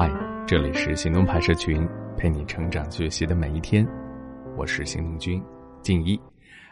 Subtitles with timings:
[0.00, 0.08] 嗨，
[0.46, 1.84] 这里是行动派社群，
[2.16, 3.84] 陪你成长学习的每一天。
[4.56, 5.42] 我是行动君
[5.82, 6.16] 静一，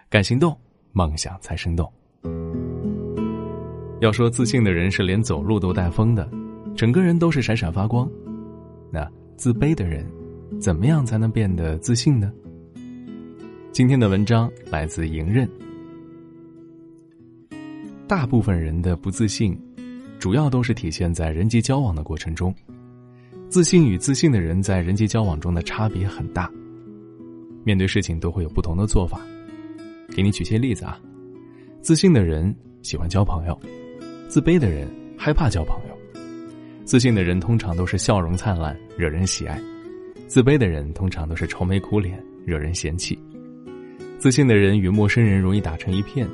[0.09, 0.57] 敢行动，
[0.93, 1.93] 梦想才生动。
[3.99, 6.31] 要说自信的人是连走路都带风的，
[6.77, 8.09] 整个人都是闪闪发光。
[8.93, 10.07] 那自卑的人，
[10.61, 12.33] 怎么样才能变得自信呢？
[13.73, 15.51] 今天的文章来自迎刃。
[18.07, 19.61] 大部分人的不自信，
[20.21, 22.55] 主要都是体现在人际交往的过程中。
[23.49, 26.51] 自信与自信的人在人际交往中的差别很大，
[27.65, 29.21] 面对事情都会有不同的做法。
[30.15, 31.01] 给你举些例子啊，
[31.81, 33.59] 自信的人喜欢交朋友，
[34.29, 35.97] 自卑的人害怕交朋友。
[36.85, 39.57] 自信的人通常都是笑容灿烂，惹人喜爱；
[40.27, 43.19] 自卑的人通常都是愁眉苦脸，惹人嫌弃。
[44.19, 46.29] 自信的人与陌生人容易打成一片，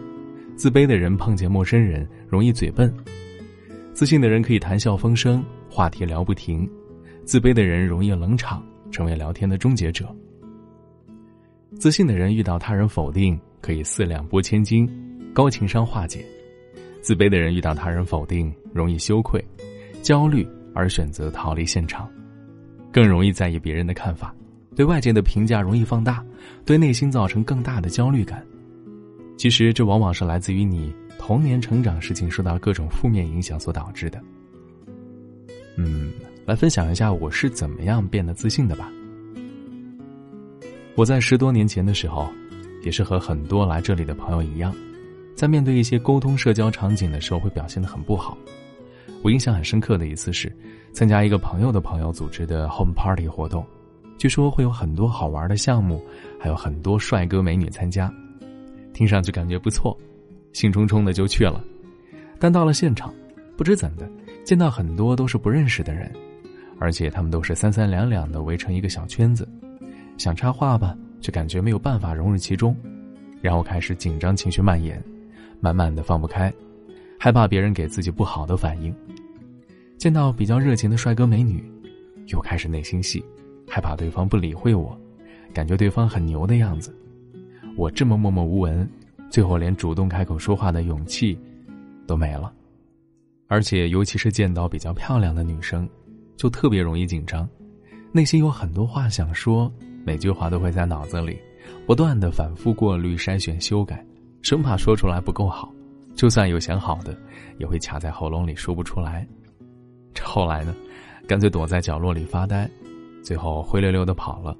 [0.56, 2.92] 自卑的人碰见陌生人容易嘴笨。
[3.92, 6.68] 自信的人可以谈笑风生，话题聊不停。
[7.32, 10.06] 自卑的人容易冷场，成为聊天的终结者。
[11.80, 14.86] 自信的人遇到他人否定，可以四两拨千斤，
[15.32, 16.20] 高情商化解；
[17.00, 19.42] 自卑的人遇到他人否定，容易羞愧、
[20.02, 22.06] 焦虑，而选择逃离现场，
[22.92, 24.34] 更容易在意别人的看法，
[24.76, 26.22] 对外界的评价容易放大，
[26.66, 28.44] 对内心造成更大的焦虑感。
[29.38, 34.22] 其实，这往往是来自于你童年成长时期受到各种负面影响所导致的。
[35.78, 36.12] 嗯。
[36.44, 38.90] 来分享一下我是怎么样变得自信的吧。
[40.94, 42.28] 我在十多年前的时候，
[42.82, 44.74] 也是和很多来这里的朋友一样，
[45.34, 48.36] 在面对一些沟通社交场景的时候，会表现的很不好。
[49.22, 50.52] 我印象很深刻的一次是，
[50.92, 53.64] 参加一个朋友的朋友组织的 home party 活动，
[54.18, 56.02] 据说会有很多好玩的项目，
[56.40, 58.12] 还有很多帅哥美女参加，
[58.92, 59.96] 听上去感觉不错，
[60.52, 61.62] 兴冲冲的就去了。
[62.38, 63.14] 但到了现场，
[63.56, 64.10] 不知怎的，
[64.44, 66.12] 见到很多都是不认识的人。
[66.82, 69.48] 而且他们都是三三两两的围成一个小圈子，
[70.18, 72.76] 想插话吧，却感觉没有办法融入其中，
[73.40, 75.00] 然后开始紧张情绪蔓延，
[75.60, 76.52] 慢慢的放不开，
[77.20, 78.92] 害怕别人给自己不好的反应。
[79.96, 81.64] 见到比较热情的帅哥美女，
[82.26, 83.24] 又开始内心戏，
[83.68, 84.98] 害怕对方不理会我，
[85.54, 86.92] 感觉对方很牛的样子。
[87.76, 88.90] 我这么默默无闻，
[89.30, 91.38] 最后连主动开口说话的勇气
[92.08, 92.52] 都没了。
[93.46, 95.88] 而且尤其是见到比较漂亮的女生。
[96.36, 97.48] 就特别容易紧张，
[98.10, 99.72] 内心有很多话想说，
[100.04, 101.38] 每句话都会在脑子里
[101.86, 104.04] 不断的反复过滤、筛选、修改，
[104.42, 105.72] 生怕说出来不够好。
[106.14, 107.16] 就算有想好的，
[107.58, 109.26] 也会卡在喉咙里说不出来。
[110.12, 110.74] 这后来呢，
[111.26, 112.68] 干脆躲在角落里发呆，
[113.22, 114.56] 最后灰溜溜的跑了。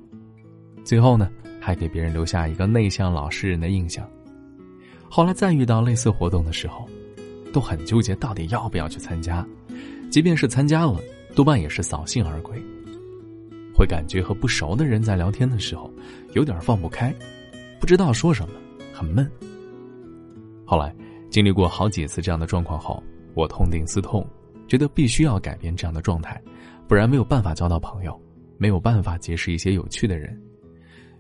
[0.83, 4.09] 最后呢，还给别人留下一个内向老实人的印象。
[5.10, 6.89] 后来再遇到类似活动的时候，
[7.53, 9.47] 都很纠结，到底要不要去参加。
[10.10, 10.99] 即便是参加了。
[11.34, 12.62] 多半也是扫兴而归，
[13.75, 15.91] 会感觉和不熟的人在聊天的时候，
[16.34, 17.15] 有点放不开，
[17.81, 18.54] 不知道说什么，
[18.93, 19.31] 很闷。
[20.65, 20.94] 后来
[21.31, 23.03] 经历过好几次这样的状况后，
[23.34, 24.26] 我痛定思痛，
[24.69, 26.41] 觉得必须要改变这样的状态，
[26.87, 28.21] 不然没有办法交到朋友，
[28.59, 30.38] 没有办法结识一些有趣的人。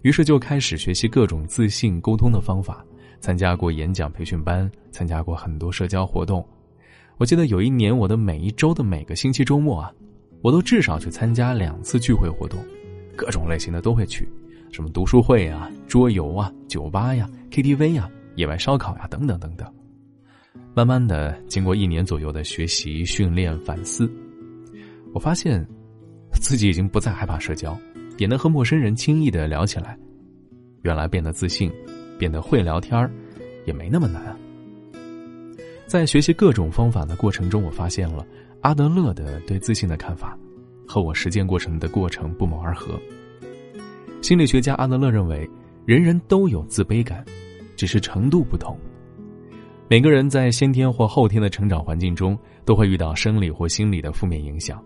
[0.02, 2.84] 于是就开始学习各种自信沟通的方法，
[3.20, 6.46] 参加过演讲培训班，参加过很多社交活动。
[7.18, 9.92] 我记得有一年，我的每一周的每个星期周末啊，
[10.42, 12.58] 我都至少去参加两次聚会活动，
[13.16, 14.28] 各种类型的都会去，
[14.72, 19.72] 什么读书会啊、桌游啊、酒吧呀、KTV 呀、野外烧烤呀等等等等。
[20.74, 24.10] 慢慢的，经过一年左右的学习、训练、反思，
[25.12, 25.64] 我发现
[26.32, 27.78] 自己已经不再害怕社交，
[28.18, 29.96] 也能和陌生人轻易的聊起来。
[30.82, 31.70] 原来变得自信，
[32.18, 33.08] 变得会聊天
[33.64, 34.36] 也没那么难。
[35.86, 38.26] 在学习各种方法的过程中，我发现了
[38.62, 40.38] 阿德勒的对自信的看法，
[40.86, 42.96] 和我实践过程的过程不谋而合。
[44.20, 45.48] 心理学家阿德勒认为，
[45.84, 47.24] 人人都有自卑感，
[47.74, 48.78] 只是程度不同。
[49.88, 54.80] 每个人在先天或后天的成长环境中，都会遇到生理或心理的负面影响，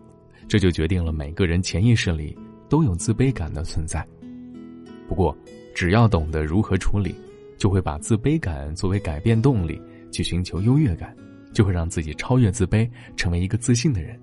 [0.48, 2.34] 这就决定了每个人潜意识里
[2.70, 4.02] 都有自卑感的存在。
[5.06, 5.36] 不过，
[5.74, 7.14] 只要懂得如何处理，
[7.58, 9.78] 就会把自卑感作为改变动力。
[10.12, 11.14] 去寻求优越感，
[11.56, 12.86] 就会让自己超越自卑，
[13.16, 14.20] 成为一个自信的人。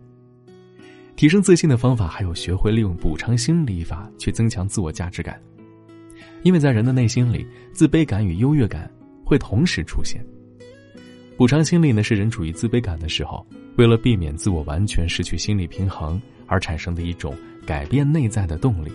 [1.16, 5.42] 提升自信的方法还有学会利用补偿心理法去增强自我价值感。
[6.44, 8.88] 因为在人的内心里，自卑感与优越感
[9.26, 10.24] 会同时出现。
[11.36, 13.44] 补偿心理呢，是人处于自卑感的时候，
[13.78, 17.36] 为了避免自我完全失去心理平衡而产生的一种
[17.66, 18.92] 改变内在的动力。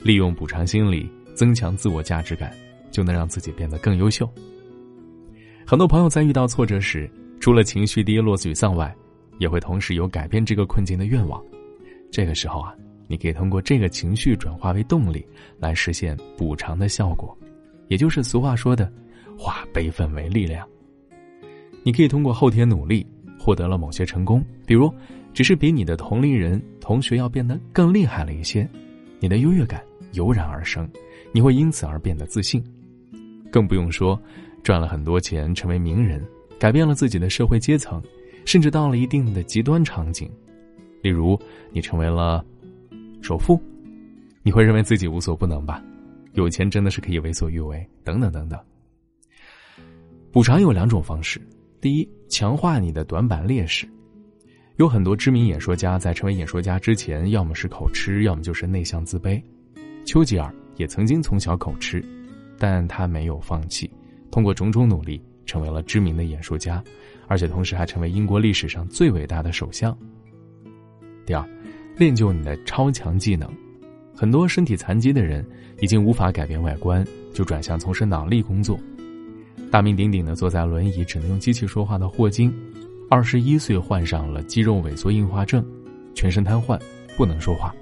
[0.00, 2.54] 利用补偿心理增强自我价值感，
[2.92, 4.32] 就能让自己变得更优秀。
[5.66, 7.08] 很多朋友在遇到挫折时，
[7.40, 8.94] 除了情绪低落、沮丧外，
[9.38, 11.42] 也会同时有改变这个困境的愿望，
[12.10, 12.74] 这个时候啊，
[13.08, 15.26] 你可以通过这个情绪转化为动力，
[15.58, 17.36] 来实现补偿的效果，
[17.88, 18.92] 也就是俗话说的
[19.38, 20.68] “化悲愤为力量”。
[21.82, 23.06] 你可以通过后天努力
[23.38, 24.92] 获得了某些成功，比如
[25.32, 28.68] 只是比你的同龄人、同学要变得更厉害了一些，
[29.18, 29.82] 你的优越感
[30.12, 30.86] 油然而生，
[31.32, 32.62] 你会因此而变得自信。
[33.50, 34.20] 更不用说
[34.62, 36.22] 赚了很多钱，成为名人，
[36.60, 38.02] 改变了自己的社会阶层，
[38.44, 40.30] 甚至到了一定的极端场景，
[41.02, 41.40] 例如
[41.72, 42.44] 你成为了
[43.22, 43.58] 首富，
[44.42, 45.82] 你会认为自己无所不能吧？
[46.34, 48.60] 有钱真的是可以为所欲为，等等等等。
[50.30, 51.40] 补偿有两种方式。
[51.80, 53.88] 第一，强化你的短板劣势。
[54.76, 59.42] 有很多知名演说家在成为演说家之前，要么是口吃，要么就是内向自卑。
[60.04, 62.04] 丘吉尔也曾经从小口吃，
[62.58, 63.90] 但他没有放弃，
[64.30, 66.82] 通过种种努力，成为了知名的演说家，
[67.26, 69.96] 而且同时还成为英国历史上最伟大的首相。
[71.26, 71.44] 第二，
[71.96, 73.48] 练就你的超强技能。
[74.14, 75.44] 很多身体残疾的人
[75.80, 78.78] 已经无法改变外观，就转向从事脑力工作。
[79.70, 82.52] 大名鼎鼎的坐在轮椅只能用机器说话的霍金，
[83.08, 85.64] 二十一岁患上了肌肉萎缩硬化症，
[86.14, 86.78] 全身瘫痪，
[87.16, 87.74] 不能说话，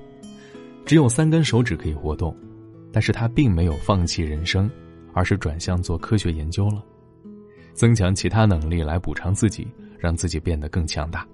[0.85, 2.37] 只有三根手指可以活动，
[2.93, 4.71] 但是他并没有放弃人生，
[5.13, 6.85] 而是转向做科学研究了，
[7.79, 9.65] 增强其他能力来补偿自己，
[10.01, 11.25] 让自己变得更强大。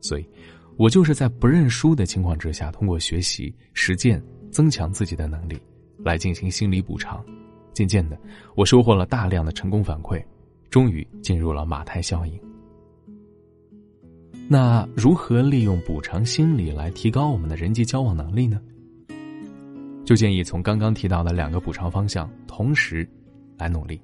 [0.00, 0.28] 所以，
[0.76, 4.20] 我就是在不认输的情况之下，通过学习实践
[4.50, 5.56] 增强自己的能力，
[5.98, 7.24] 来进行心理补偿。
[7.72, 8.18] 渐渐的，
[8.56, 10.20] 我收获了大量的成功反馈，
[10.68, 12.36] 终于进入了马太效应。
[14.48, 18.60] 那如何利用补偿心理来提高我们的人际交往能力呢？
[20.04, 23.08] 就建议从刚刚提到的两个补偿方向同时
[23.56, 24.00] 来努力，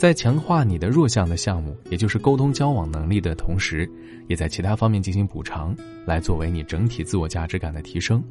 [0.00, 3.86] 在强化你的弱项的项目，也就是沟通交往能力的同时，
[4.28, 5.76] 也在其他方面进行补偿，
[6.06, 8.24] 来作为你整体自我价值感的提升。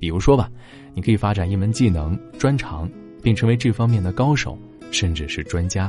[0.00, 0.50] 比如说吧，
[0.94, 2.90] 你可以发展一门技能专长。
[3.22, 4.58] 并成为这方面的高手，
[4.90, 5.88] 甚至是专家。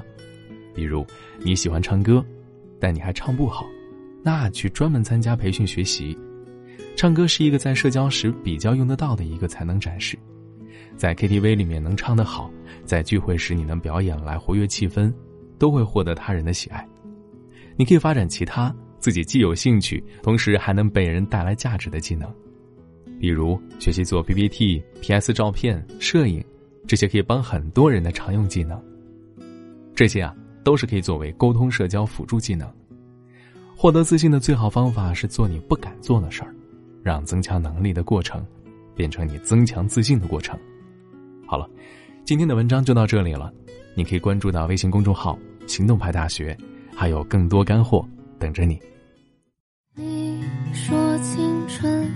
[0.76, 1.04] 比如
[1.40, 2.24] 你喜欢唱歌，
[2.80, 3.66] 但你还唱不好，
[4.22, 6.16] 那去专门参加培训学习。
[6.96, 10.16] 唱歌是一个在社交时比较用得到的一个才能展示，
[10.96, 12.50] 在 KTV 里面能唱得好，
[12.86, 15.14] 在聚会时你能表演来活跃气氛，
[15.58, 16.88] 都会获得他人的喜爱。
[17.76, 22.34] 你可以发展其他自己既有兴趣，同时还能被人带来价值的技能，
[23.20, 26.44] 比如学习做 PPT、PS 照片、摄影。
[26.86, 28.78] 这些可以帮很多人的常用技能，
[29.96, 30.36] 这些啊
[30.66, 32.70] 都是可以作为沟通社交辅助技能。
[33.74, 36.54] 获得自信的最好方法是做你不敢做的事儿，
[37.02, 38.46] 让增强能力的过程
[38.94, 40.60] 变成你增强自信的过程。
[41.46, 41.70] 好了，
[42.26, 43.52] 今天的文章就到这里了，
[43.96, 45.38] 你可以关注到微信公众号
[45.68, 46.58] “行动派大学”，
[46.96, 48.08] 还有更多干货
[48.40, 48.80] 等着你。
[49.96, 50.44] 你
[50.74, 52.10] 说青春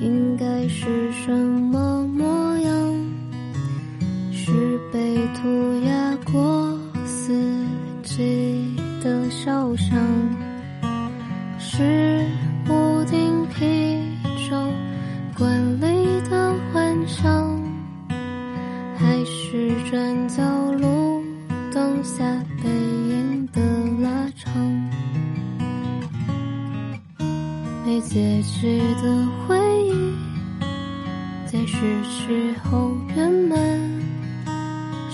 [0.00, 1.03] 应该是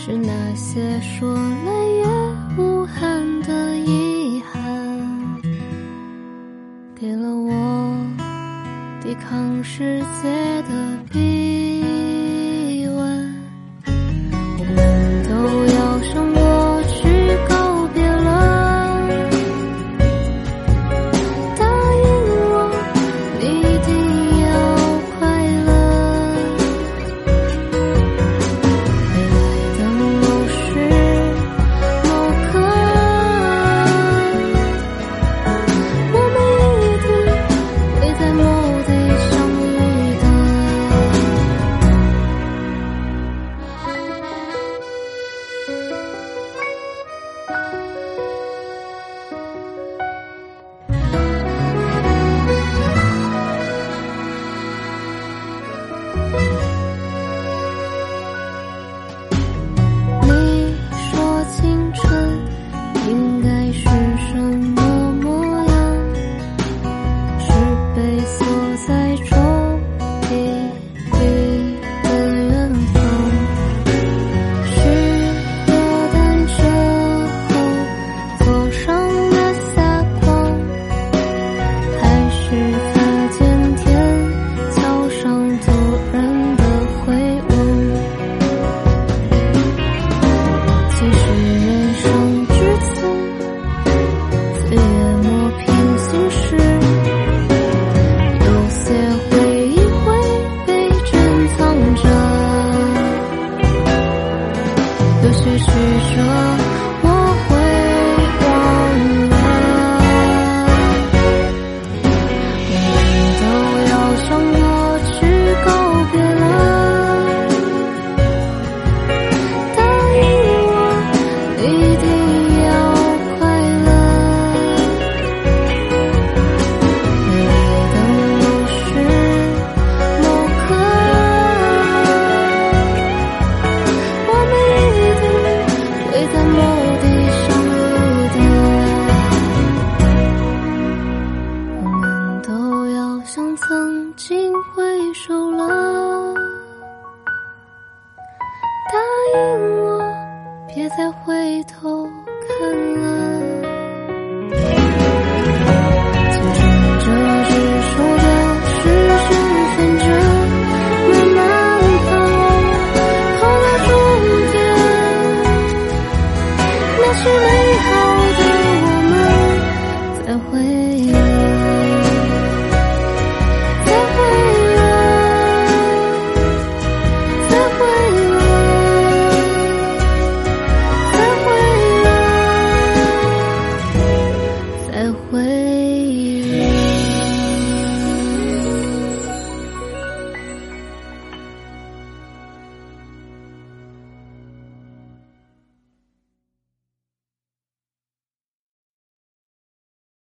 [0.02, 2.06] 是那些说来也
[2.56, 5.42] 无憾的遗憾，
[6.98, 7.94] 给了我
[9.02, 10.96] 抵抗世界的